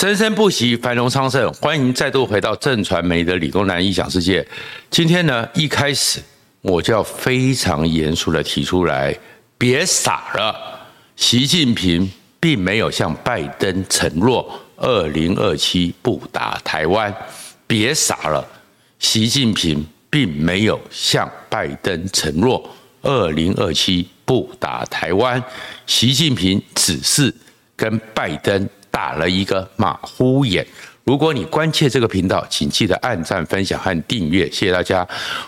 [0.00, 1.52] 生生不息，繁荣昌盛。
[1.52, 4.42] 欢迎再度回到正传媒的理工男异想世界。
[4.88, 6.22] 今天呢，一开始
[6.62, 9.14] 我就要非常严肃的提出来，
[9.58, 10.56] 别傻了。
[11.16, 12.10] 习近平
[12.40, 17.14] 并没有向拜登承诺二零二七不打台湾。
[17.66, 18.42] 别傻了，
[18.98, 22.66] 习近平并没有向拜登承诺
[23.02, 25.44] 二零二七不打台湾。
[25.86, 27.30] 习近平只是
[27.76, 28.66] 跟拜登。
[28.90, 30.66] 打了一个马虎眼。
[31.04, 35.04] 如果你关切这个频道，请记得按赞、分享和订阅，谢谢大家。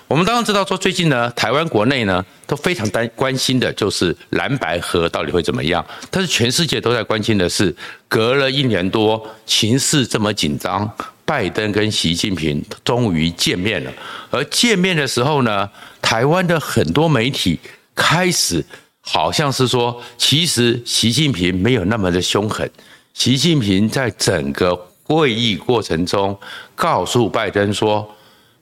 [0.09, 5.85] 我们当然知道说，最近呢，台湾国内呢都非常担关心的就是蓝白河到底会怎么样。
[6.11, 7.73] 但是全世界都在关心的是，
[8.09, 10.91] 隔了一年多，情势这么紧张，
[11.25, 13.93] 拜登跟习近平终于见面了。
[14.31, 15.69] 而见面的时候呢，
[16.01, 17.61] 台湾的很多媒体
[17.95, 18.65] 开始
[19.01, 22.69] 好像是说，其实习近平没有那么的凶狠。
[23.15, 26.37] 习近平在整个会议过程中
[26.75, 28.09] 告诉拜登说：“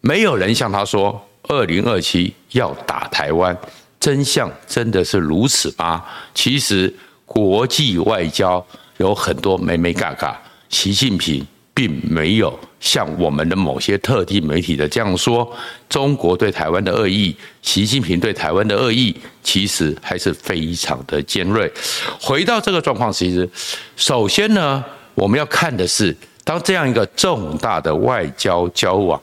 [0.00, 3.56] 没有人向他说二零二七要打台湾，
[3.98, 6.92] 真相真的是如此吗？”其实
[7.24, 8.64] 国际外交
[8.98, 11.46] 有很多没没嘎嘎，习近平。
[11.80, 15.50] 并没有像我们的某些特定媒体的这样说，
[15.88, 21.72] 中国对台湾的恶意，习近平对台湾的恶意，其实还是非常的尖锐。
[22.20, 23.48] 回到这个状况，其实
[23.96, 26.14] 首先呢，我们要看的是，
[26.44, 29.18] 当这样一个重大的外交交往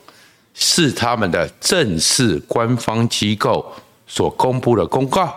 [0.52, 3.72] 是他们的正式官方机构
[4.08, 5.32] 所公布的公告，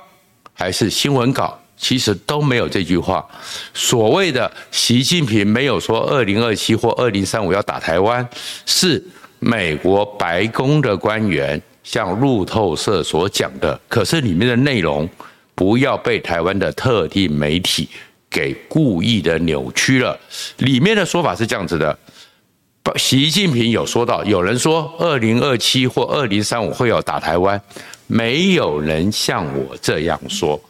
[0.55, 1.60] 还是新闻稿？
[1.81, 3.27] 其实都没有这句话。
[3.73, 8.25] 所谓的习近平没有说二零二七或二零三五要打台湾，
[8.67, 9.03] 是
[9.39, 13.77] 美国白宫的官员向路透社所讲的。
[13.89, 15.09] 可是里面的内容
[15.55, 17.89] 不要被台湾的特定媒体
[18.29, 20.17] 给故意的扭曲了。
[20.59, 21.97] 里面的说法是这样子的：
[22.95, 27.59] 习近平有说到，有人说二零二七或二零三五会要打台湾，
[28.05, 30.61] 没有人像我这样说。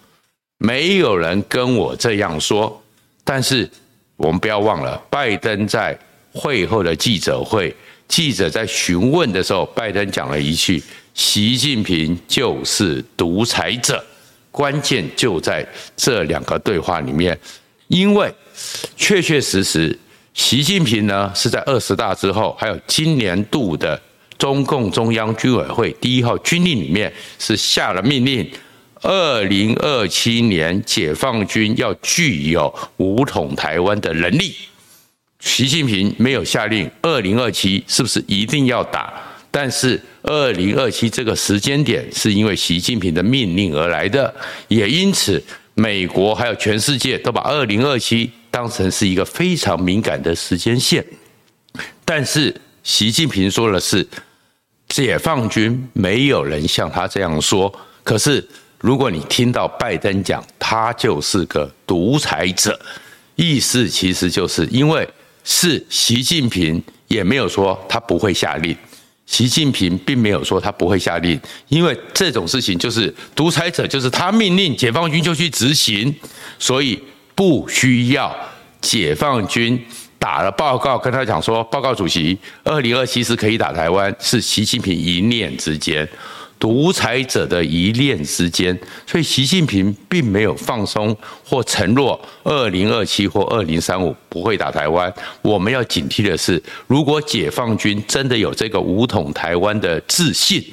[0.64, 2.80] 没有人跟我这样说，
[3.24, 3.68] 但是
[4.16, 5.98] 我们不要忘了，拜登在
[6.32, 7.76] 会后的记者会，
[8.08, 10.80] 记者在询问的时候，拜登讲了一句
[11.16, 14.06] ：“习近平就是独裁者。”
[14.52, 15.68] 关键就在
[15.98, 17.36] 这两个对话里面，
[17.88, 18.32] 因为
[18.96, 19.98] 确确实实，
[20.36, 24.00] 习近平呢是在二十大之后，还有今年度的
[24.38, 28.48] 中共中央军委会第一号军令里面，是下了命令。
[29.02, 34.54] 二零二七年，解放军要具有武统台湾的能力。
[35.40, 39.12] 习近平没有下令二零二七是不是一定要打？
[39.50, 44.32] 但是二零二七这个时间点是因为习近平的命令而来的，
[44.68, 51.04] 也因此美国还有全世界都把二零二七当成是一个非常敏感的时间线。
[52.06, 54.08] 但是习近平说的是，
[54.90, 57.74] 解放军没有人像他这样说，
[58.04, 58.48] 可是。
[58.82, 62.80] 如果你听到拜登讲他就是个独裁者，
[63.36, 65.08] 意思其实就是因为
[65.44, 68.76] 是习近平也没有说他不会下令，
[69.28, 76.14] 习近平并没有说他不会下令，因为这种事情就是独裁者就是他命令解放军就去执行，
[76.58, 77.02] 所以
[77.36, 78.36] 不需要
[78.82, 79.80] 解放军
[80.18, 86.08] 打了报告跟他讲说，报告主席，二零二七是可以打台湾，是习近平一念之间。
[86.62, 95.12] 独裁者的一念之间，所以习近平并没有放松或承诺二零二七或二零三五不会打台湾。
[95.42, 100.64] 我们要警惕的是，如果解放军真的有这个武统台湾的自信，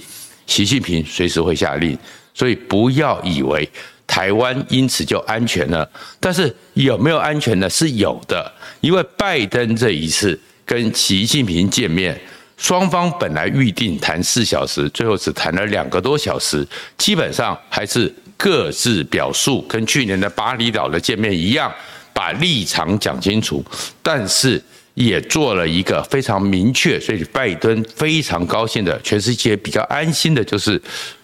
[0.47, 1.99] 习近平随时会下令。
[2.34, 3.66] 所以不要以为
[4.06, 5.91] 台湾因此就安全了。
[6.20, 7.70] 但是有没有安全呢？
[7.70, 12.20] 是有的，因为拜登这一次跟习近平见面。
[12.58, 16.66] 双方本来预定谈四小时，最后只谈了两个多小时，
[16.98, 21.72] 基本上还是各自表述，跟去年的巴厘岛的见面一样，
[22.12, 23.64] 把立场讲清楚，
[24.02, 24.60] 但是
[24.94, 30.81] 也做了一个非常明确，所以拜登非常高兴的，全世界比较安心的就是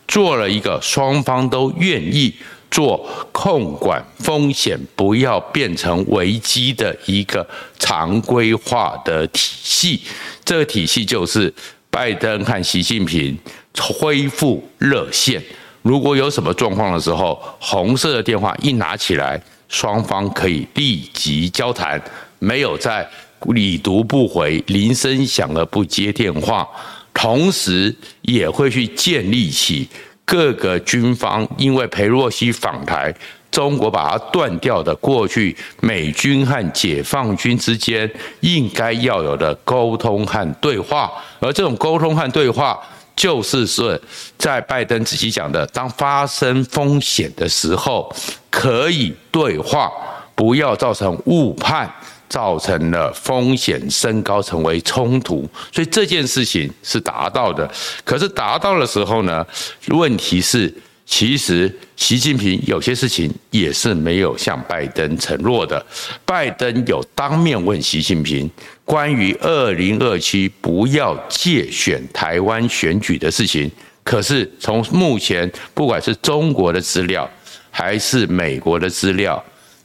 [0.07, 2.33] 做了一个双方都愿意。
[2.75, 7.47] 做控管风险，不要变成危机的一个
[7.79, 10.03] 常规化的体系。
[10.45, 11.55] 这个体系就是
[11.89, 13.39] 拜登和习近平
[13.79, 15.41] 恢复热线。
[15.83, 22.03] 如果有什么状况的时候，红色的电话一拿起来，双方可以立即交谈，
[22.41, 23.09] 没有在
[23.55, 26.67] 已读不回、铃声响而不接电话。
[27.13, 29.89] 同时，也会去建立起。
[30.25, 33.15] 各个军方因为裴洛西访台，
[33.51, 38.11] 中国把它断掉的过去美军和解放军之间
[38.41, 42.81] 应该要有的沟通和对话，而这种沟通和对话，
[43.15, 43.97] 就是说，
[44.37, 48.13] 在拜登自己讲的，当发生风险的时候，
[48.51, 49.93] 可以对话，
[50.35, 51.89] 不要造成误判，
[52.35, 55.49] 造成了风险升高，成为冲突。
[55.73, 57.71] 所以这件事情是达到的。
[58.05, 59.47] 可是达到的时候呢，
[59.91, 60.75] 问题是，
[61.07, 65.87] 其实习近平有些事情也是没有向拜登承诺的。
[66.25, 68.51] 拜登有当面问习近平。
[68.85, 73.71] 关于二零二七不要借选台湾选举的事情，
[74.03, 77.31] 可是从目前不管是中国的资料
[77.71, 79.43] 还是美国的资料，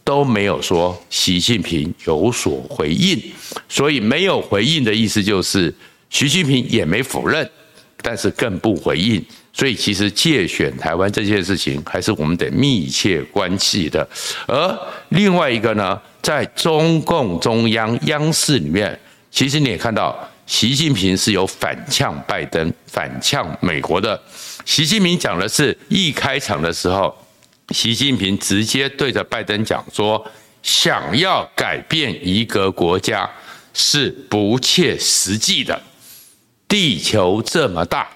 [0.10, 3.22] 都没有说习近平有所回应，
[3.68, 5.72] 所以没有回应的意思就是
[6.10, 7.48] 习近平也没否认，
[8.02, 9.24] 但是更不回应。
[9.54, 14.10] 所以其实借选台湾这件事情，还是我们得密切关系的。
[14.48, 14.80] 而
[15.10, 20.18] 另外一个呢，在中共中央央视里面，其实你也看到，
[20.48, 24.20] 习近平是有反呛拜登、反呛美国的。
[24.66, 27.16] 习近平讲的是一开场的时候，
[27.72, 30.26] 习近平直接对着拜登讲说
[30.64, 33.30] ：“想要改变一个国家
[33.74, 35.82] 是不切实际的，
[36.68, 38.08] 地球这么大。”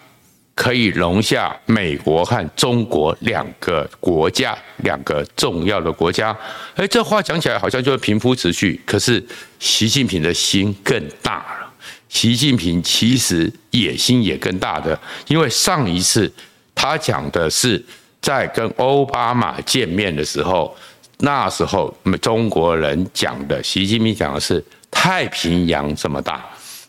[0.55, 6.35] 可以容下美国和中国两个国家，两个重要的国家。
[6.75, 9.21] 哎，这话讲起来好像就是平铺直叙，可是
[9.59, 11.73] 习近平的心更大了。
[12.07, 14.97] 习近平其实野心也更大的，
[15.27, 16.31] 因为上一次
[16.75, 17.83] 他讲的是
[18.23, 20.75] 在跟奥巴马见面的时候，
[21.19, 26.43] 那时候中国人讲的，习近平讲的是太平洋这么大。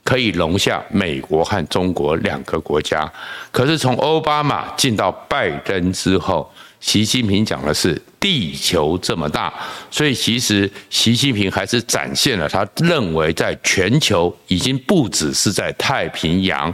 [0.05, 3.11] 可以容下美国和中国两个国家，
[3.51, 9.51] 可是从奥巴马进到拜登之后，习近平讲的是地球这么大，
[9.91, 16.73] 所以其实习近平还是展现了他认为在全球已经不只是在太平洋，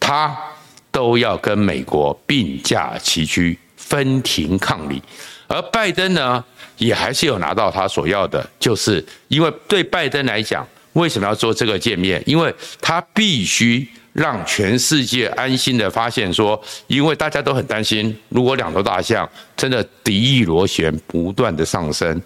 [0.00, 0.34] 他
[0.90, 3.58] 都要跟美国并驾齐驱，
[3.90, 5.02] 分庭抗礼。
[5.46, 6.42] 而拜登呢，
[6.78, 10.66] 也还是有拿到他所要的，就是因为对拜登来讲。
[10.94, 12.20] 为什么要做这个见面？
[12.26, 22.20] 因为他必须让全世界安心的发现说，因为大家都很担心，如果两头大象真的敌意螺旋不断的上升。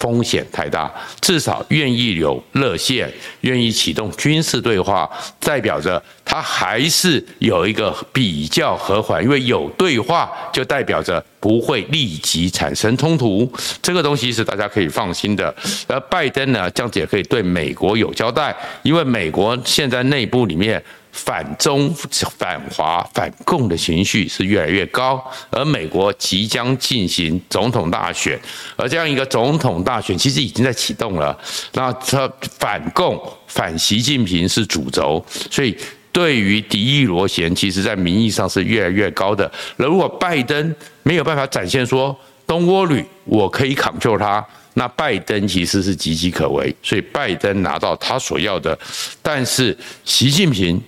[0.00, 3.12] 风险太大，至少愿意有热线，
[3.42, 5.08] 愿意启动军事对话，
[5.38, 13.50] 代表着他还是有一个比较和缓，因为有对话就代表着不会立即产生冲突，
[13.82, 15.54] 这个东西是大家可以放心的。
[15.86, 20.82] 而拜登呢，这样子也可以对美国有交代，因为美国现在内部里面。
[21.12, 21.92] 反中、
[22.38, 28.40] 反华、反共的情绪是越来越高，而美国即将进行总统大选，
[28.76, 31.36] 而这样一个总统大选其实已经在启动了。
[31.72, 35.76] 那他反共、反习近平是主轴，所以
[36.12, 39.50] 对于敌意螺旋，其实在民意上是越来越高的。
[39.76, 42.16] 而如果拜登没有办法展现说
[42.46, 46.72] 东欧旅我可以 control 他”，那拜登其实是岌岌可危。
[46.82, 48.78] 所以拜登拿到他所要的，
[49.20, 50.80] 但是习近平。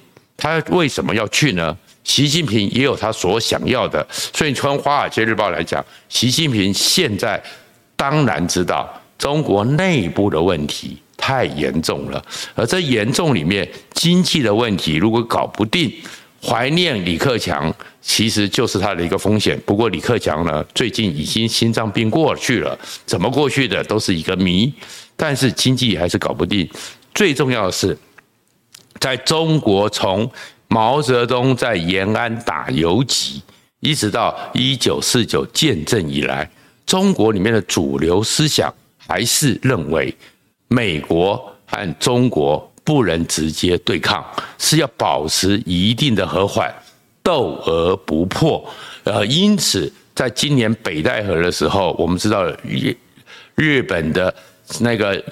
[0.43, 1.77] 他为什么要去呢？
[2.03, 7.41] 习近平也有他所想要的，所以从《华尔街日报》来讲，习近平现在
[7.97, 12.21] 当然知道中国内部的问题太严重了，
[12.57, 15.89] 而这严重里面经济的问题如果搞不定，
[16.45, 19.57] 怀念李克强其实就是他的一个风险。
[19.65, 22.77] 不过李克强呢，最近已经心脏病过去了，
[23.07, 24.75] 怎么过去的都是一个谜。
[25.17, 26.69] 但是经济还是搞不定，
[27.15, 27.97] 最重要的是。
[29.01, 30.31] 在中国，从
[30.69, 33.43] 毛泽东在延安打游击，
[33.81, 36.49] 一直到一九四九建政以来，
[36.87, 38.73] 中国里面的主流思想
[39.07, 40.15] 还是认为，
[40.69, 44.25] 美国和中国不能直接对抗，
[44.59, 46.73] 是要保持一定的和缓，
[47.23, 48.65] 斗而不破。
[49.05, 52.97] 呃，因此，在今年北戴河的时候，我们知道日
[53.57, 54.35] 日本的
[54.81, 55.23] 那个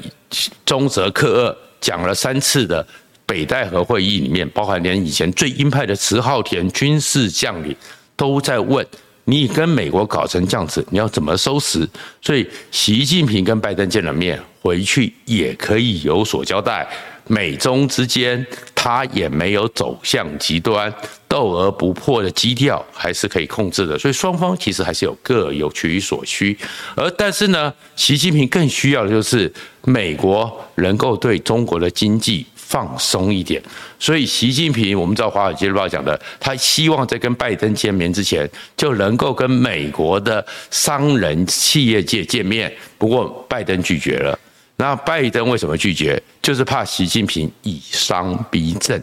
[0.66, 2.86] 中泽克二讲了三次的。
[3.30, 7.72] 北戴河会议里面，包含连以前最鹰派的迟浩田军事将领
[8.16, 8.84] 都在问：
[9.26, 11.88] 你跟美国搞成这样子，你要怎么收拾？
[12.20, 16.84] 所以习近平跟拜登见了面，回去也可以有所交代。
[17.28, 18.44] 美中之间，
[18.75, 20.92] 他也没有走向极端，
[21.28, 23.96] 斗而不破的基调还是可以控制的。
[23.96, 26.58] 所以双方其实还是有各有取所需。
[26.96, 29.52] 而但是呢，习近平更需要的就是
[29.84, 33.60] 美国能够对中国的经济放松一点。
[33.98, 42.72] 所以习近平，我们知道《华尔街日报》讲的，他希望在跟拜登见面之前，就能够跟美国的商人、企业界见面。
[42.96, 44.38] 不过拜登拒绝了。
[44.76, 46.22] 那拜登为什么拒绝？
[46.40, 49.02] 就是怕习近平以商逼政。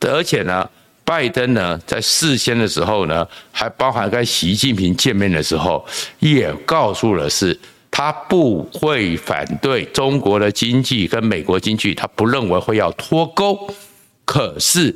[0.00, 0.68] 而且呢，
[1.04, 5.84] 拜登呢在事先的时候呢，还包含跟习近平见面的时候，
[6.20, 7.58] 也告诉了是，
[7.96, 13.58] 他不会反对中国的经济跟美国经济，他不认为会要脱钩。
[14.26, 14.94] 可是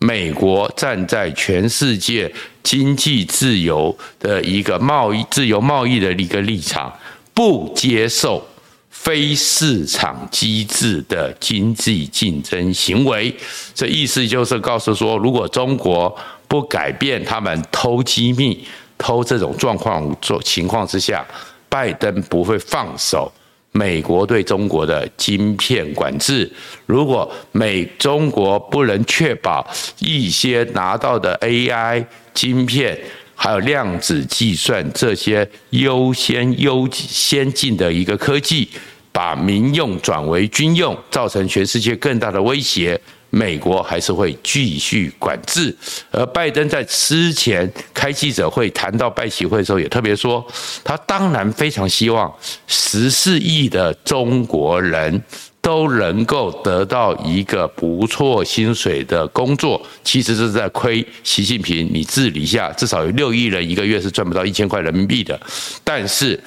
[0.00, 2.30] 美国站在全世界
[2.62, 6.94] 经济自由的一个贸易自由贸易的一个立场，
[7.32, 8.46] 不接受。
[8.90, 13.34] 非市场机制的经济竞争行为，
[13.74, 16.14] 这意思就是告诉说，如果中国
[16.46, 18.64] 不改变他们偷机密、
[18.98, 21.26] 偷这种状况做情况之下，
[21.72, 23.32] 拜登不会放手
[23.72, 26.50] 美国对中国的晶片管制。
[26.84, 29.66] 如果美中国不能确保
[30.00, 32.98] 一些拿到的 AI 晶片，
[33.34, 38.68] 还有量子计算这些优先优先进的一个科技。
[39.14, 42.98] 把民用转为军用，造成全世界更大的威胁，
[43.34, 45.74] 美国还是会继续管制。
[46.10, 50.46] 而拜登在之前开记者会谈到拜习会的时候，也特别说，
[50.84, 52.30] 他当然非常希望
[52.66, 55.22] 十四亿的中国人
[55.62, 59.80] 都能够得到一个不错薪水的工作。
[60.04, 65.40] 其实这是在亏习近平，你治理下至少有六亿人一个月是赚不到一千块人民币的，
[65.82, 66.38] 但是。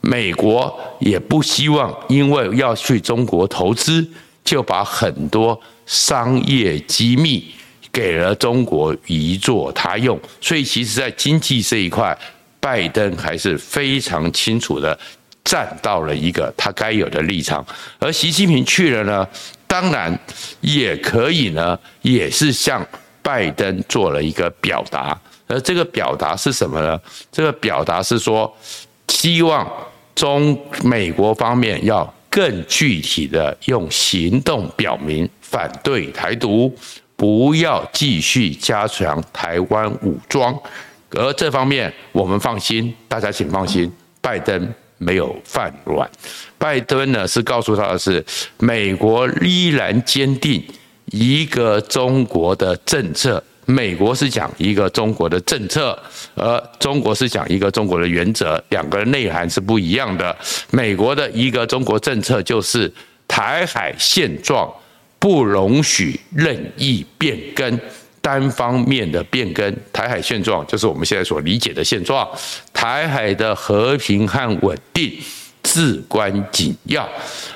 [0.00, 4.04] 美国也不希望因为要去中国投资，
[4.44, 7.52] 就把很多商业机密
[7.92, 10.18] 给了中国移作他用。
[10.40, 12.16] 所以，其实，在经济这一块，
[12.60, 14.98] 拜登还是非常清楚的
[15.44, 17.64] 站到了一个他该有的立场。
[17.98, 19.28] 而习近平去了呢，
[19.66, 20.18] 当然
[20.60, 22.86] 也可以呢，也是向
[23.22, 25.18] 拜登做了一个表达。
[25.46, 27.00] 而这个表达是什么呢？
[27.30, 28.54] 这个表达是说。
[29.08, 29.70] 希望
[30.16, 36.74] 中美国方面要更具体的用行动表明反对台独，
[37.14, 40.58] 不要继续加强台湾武装。
[41.10, 46.10] 而这方面我们放心，大家请放心，拜登没有犯软。
[46.56, 48.24] 拜登呢是告诉他的是，
[48.58, 50.64] 美国依然坚定
[51.10, 53.44] 一个中国的政策。
[53.64, 55.96] 美国是讲一个中国的政策，
[56.34, 60.36] 而中国是讲一个中国的原则，两个内涵是不一样的。
[60.70, 62.92] 美国的一个中国政策就是
[63.28, 64.68] 台海现状
[65.18, 67.80] 不容许任意变更，
[68.20, 69.76] 单方面的变更。
[69.92, 72.28] 台海现状就是我们现在所理解的现状，
[72.72, 75.16] 台海的和平和稳定
[75.62, 77.08] 至关紧要，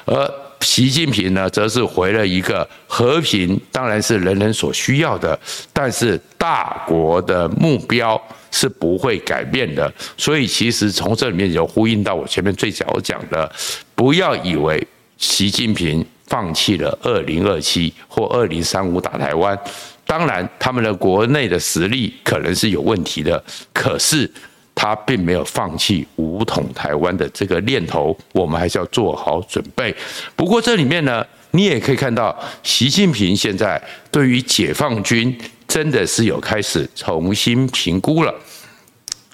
[0.04, 0.45] 而。
[0.66, 5.38] 习近平呢，则是回了一个和平，当然是人人所需要的，
[5.72, 8.20] 但是大国的目标
[8.50, 9.90] 是不会改变的。
[10.16, 13.48] 所以，其实从这里面就呼应到我前面最早讲的，
[13.94, 14.84] 不要以为
[15.16, 19.56] 习近平放弃了二零二七或二零三五打台湾，
[20.04, 23.42] 当然他们的国内的实力可能是有问题的，
[23.72, 24.28] 可是。
[24.76, 29.92] 他并没有放弃武统台湾的这个念头，我们还是要做好准备。
[30.36, 38.32] 不过这里面呢，你也可以看到，习近平现在对于解放军真的是有开始重新评估了。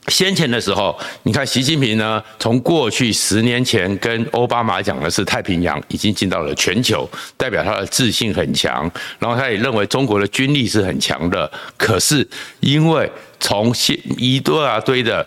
[0.08, 11.50] 先前的时候，你看习近平呢，从过去十年前跟奥巴马讲的是太平洋已经进到了全球，代表他的自信很强，然后他也认为中国的军力是很强的。
[11.76, 12.26] 可是
[12.60, 15.26] 因为从现一堆啊堆的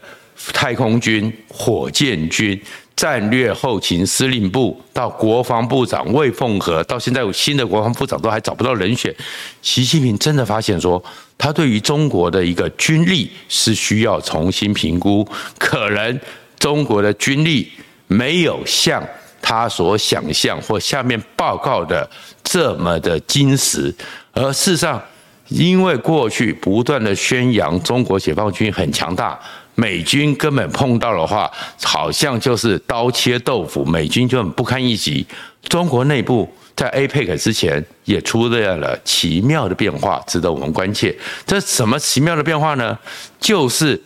[0.54, 2.62] 太空军、火箭军。
[2.96, 9.14] 战略后勤司令部到国防部长魏凤和，到现在有新的国防部长都还找不到人选。
[9.62, 11.04] 习近平真的发现说，
[11.38, 15.28] 他对于中国的一个军力是需要重新评估，
[15.60, 16.20] 可能
[16.58, 17.72] 中国的军力
[18.08, 19.06] 没有像
[19.42, 22.10] 他所想象或下面报告的
[22.44, 23.94] 这么的精实，
[24.34, 25.02] 而事实上，
[25.50, 29.40] 因为过去不断的宣扬中国解放军很强大。
[29.78, 31.52] 美军根本碰到的话，
[31.84, 35.28] 好像就是刀切豆腐，美军就很不堪一击。
[35.64, 41.16] 中国内部在 APEC 之前也出现了奇妙的变化，值得我们关切。
[41.46, 42.98] 这什么奇妙的变化呢？
[43.40, 44.02] 就是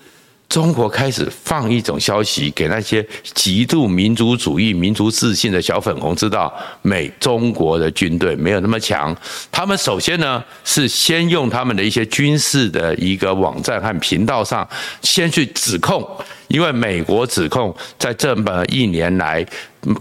[0.50, 6.52] 中国开始放一种消息给那些极度民族主义、民族自信的小粉红知道，
[6.82, 9.16] 美中国的军队没有那么强。
[9.52, 14.68] 他们首先呢是先用他们的一些军事的一个网站和频道上，
[15.04, 16.04] 先去指控，
[16.48, 19.46] 因为美国指控在这么一年来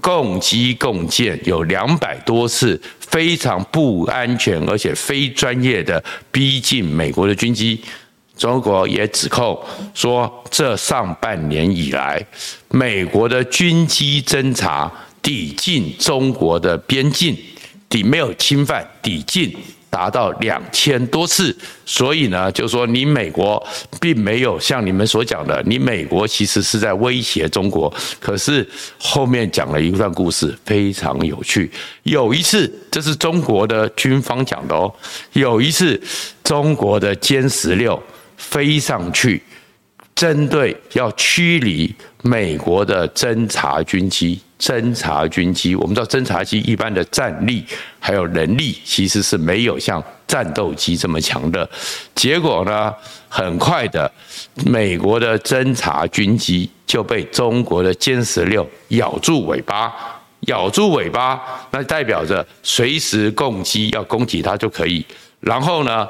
[0.00, 6.02] 共机共建有两百多次非常不安全而且非专业的
[6.32, 7.78] 逼近美国的军机。
[8.38, 9.60] 中国也指控
[9.92, 12.24] 说，这上半年以来，
[12.68, 14.90] 美国的军机侦察
[15.20, 17.36] 抵近中国的边境，
[17.88, 19.52] 抵没有侵犯，抵近
[19.90, 21.54] 达到两千多次。
[21.84, 23.60] 所以呢，就说你美国
[24.00, 27.92] 并没有像你们所讲的，你美国其实是在威胁中国。
[28.20, 28.66] 可是
[28.98, 31.68] 后面讲了一段故事，非常有趣。
[32.04, 34.94] 有一次，这是中国的军方讲的哦，
[35.32, 36.00] 有一次
[36.44, 38.00] 中国的歼十六。
[38.38, 39.42] 飞上去，
[40.14, 44.40] 针对要驱离美国的侦察军机。
[44.58, 47.64] 侦察军机，我们知道侦察机一般的战力
[48.00, 51.68] 还有能力，其实是没有像战斗机这么强的。
[52.12, 52.92] 结果呢，
[53.28, 54.10] 很快的，
[54.66, 59.94] 美国的侦察军机就被中国的歼十六咬住尾巴，
[60.48, 61.40] 咬住尾巴，
[61.70, 65.06] 那代表着随时攻击要攻击它就可以。
[65.38, 66.08] 然后呢，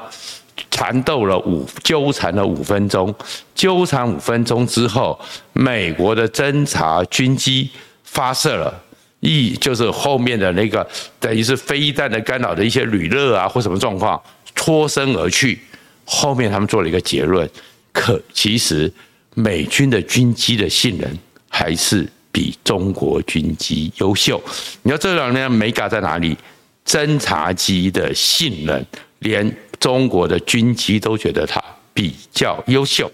[0.71, 3.13] 缠斗了五，纠缠了五分钟，
[3.53, 5.19] 纠缠五分钟之后，
[5.53, 7.69] 美国的侦察军机
[8.03, 8.81] 发射了，
[9.19, 10.87] 一就是后面的那个
[11.19, 14.21] 等于是飞弹的干扰的一些旅热啊或什么状况
[14.55, 15.59] 脱身而去。
[16.05, 17.47] 后面他们做了一个结论，
[17.91, 18.91] 可其实
[19.35, 21.09] 美军的军机的性能
[21.49, 24.41] 还是比中国军机优秀。
[24.81, 26.37] 你知道这两年美感在哪里？
[26.85, 28.85] 侦察机的性能
[29.19, 29.55] 连。
[29.79, 33.11] 中国的军机都觉得它比较优秀。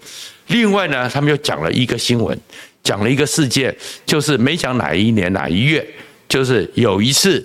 [0.48, 2.38] 另外呢，他们又讲了一个新闻，
[2.82, 5.86] 讲了一个事件，就是没讲哪一年哪一月，
[6.28, 7.44] 就是有一次，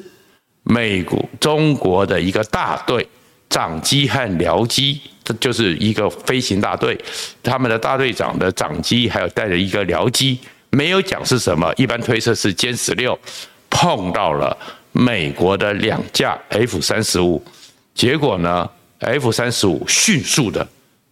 [0.63, 3.07] 美国中国的一个大队
[3.49, 6.95] 长机和僚机，这就是一个飞行大队，
[7.41, 13.17] 他们的大队长的长机还有带着一个僚机，没有讲是什么，一般推测是歼十六
[13.69, 14.55] 碰到了
[14.91, 17.43] 美国的两架 F 三十五，
[17.95, 18.69] 结果呢
[19.01, 20.67] ？F 三十五迅速的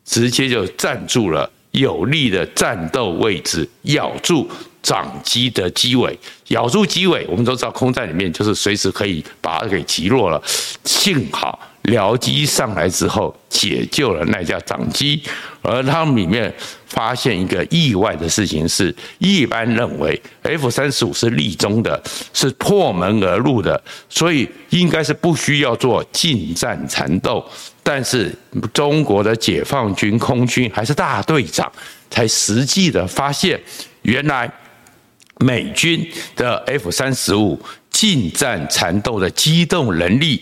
[0.05, 4.50] 直接就站住了有利的战斗位置，咬住
[4.81, 6.17] 掌机的机尾，
[6.48, 7.25] 咬住机尾。
[7.27, 10.41] 我们都知道空战里面就是随时可以把它给击落了。
[10.86, 15.21] 幸好僚机上来之后解救了那架长机，
[15.61, 16.53] 而他们里面。
[16.89, 22.01] 发现一个意外的事情是，一般认为 F 三十五是立中的，
[22.33, 27.46] 是破门而入的，所以应该是不需要做近战缠斗。
[27.83, 28.35] 但是
[28.74, 31.72] 中国的解放军空军还是大队长
[32.09, 33.61] 才实际的发现，
[34.01, 34.51] 原来
[35.42, 36.03] 美军
[36.35, 37.61] 的 F 三十五
[37.92, 40.42] 近战缠斗的机动能力。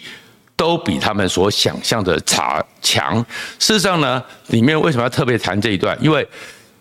[0.57, 3.17] 都比他们所想象的差强。
[3.59, 5.97] 事实上呢，里面为什么要特别谈这一段？
[6.01, 6.27] 因为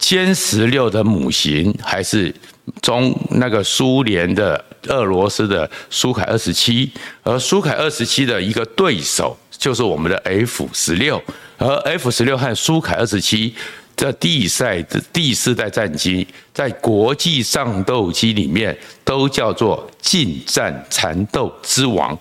[0.01, 2.35] 歼十六的母型还是
[2.81, 6.91] 中那个苏联的俄罗斯的苏凯二十七，
[7.23, 11.23] 而苏凯二十七的一个对手就是我们的 F 十六，
[11.59, 13.55] 而 F 十六和苏凯二十七
[13.95, 22.17] 这第赛的第四代战机，在国际战斗机里面都叫做近战缠斗之王。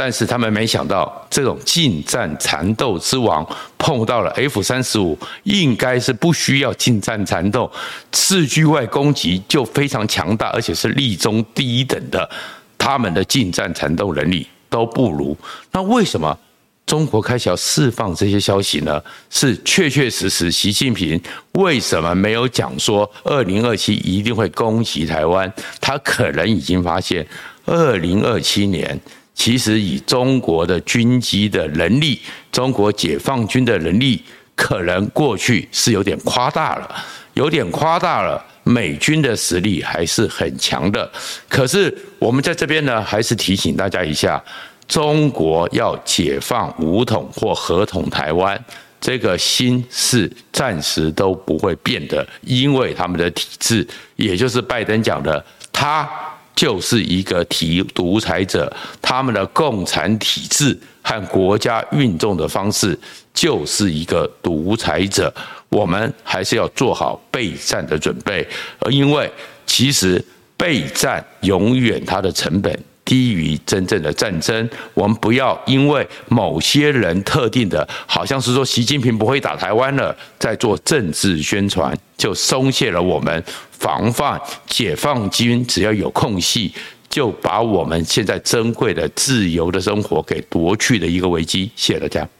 [0.00, 3.44] 但是他们没想到，这种近战缠斗之王
[3.76, 7.68] 碰到了 F 三十五，应该是不需要近战缠斗，
[8.12, 12.30] 视距外攻击就非常强大，而且是力中第一等的，
[12.78, 15.36] 他们的近战缠斗能力都不如。
[15.72, 16.38] 那为什么
[16.86, 19.02] 中国开始要释放这些消息呢？
[19.30, 21.20] 是确确实实，习近平
[21.54, 25.52] 为什么没有讲说二零二七一定会攻击台湾？
[25.80, 27.26] 他可能已经发现
[27.66, 28.96] 二零二七年。
[29.38, 32.20] 其实以中国的军机的能力，
[32.50, 34.20] 中国解放军的能力，
[34.56, 38.44] 可能过去是有点夸大了，有点夸大了。
[38.64, 41.08] 美军的实力还是很强的。
[41.48, 44.42] 可是我们在这边呢，还是提醒大家一下：
[44.88, 48.62] 中国要解放武统或合统台湾，
[49.00, 56.10] 这个心是暂时都不会变的，因为他们的体制，也就是拜登讲的，他。
[56.58, 58.68] 就是一个体独裁者，
[59.00, 62.98] 他们的共产体制和国家运动的方式
[63.32, 65.32] 就是一个独裁者。
[65.68, 68.44] 我们还是要做好备战的准备，
[68.80, 69.30] 而因为
[69.66, 70.20] 其实
[70.56, 72.76] 备战永远它的成本
[73.08, 74.68] 低于真正的战争。
[74.92, 86.74] 我们不要因为某些人特定的，好像是说习近平不会打台湾了，在做政治宣传，就松懈了我们防范解放军只要有空隙，
[87.08, 91.70] 就把我们现在珍贵的自由的生活给夺去的一个危机。
[91.74, 92.37] 谢谢大家。